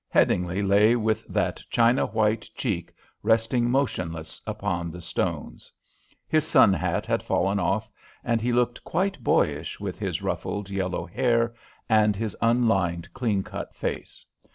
[0.09, 5.71] Headingly lay with that china white cheek resting motionless upon the stones.
[6.27, 7.87] His sun hat had fallen off,
[8.23, 11.53] and he looked quite boyish with his ruffled yellow hair
[11.87, 14.25] and his unlined, clean cut face.